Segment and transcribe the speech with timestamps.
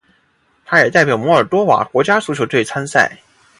[0.65, 3.15] 他也代表摩尔多瓦国家足球队参赛。